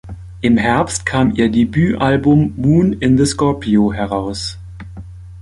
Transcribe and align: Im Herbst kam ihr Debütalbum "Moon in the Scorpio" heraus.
Im 0.41 0.57
Herbst 0.57 1.05
kam 1.05 1.35
ihr 1.35 1.51
Debütalbum 1.51 2.55
"Moon 2.57 2.91
in 2.93 3.19
the 3.19 3.25
Scorpio" 3.27 3.93
heraus. 3.93 4.57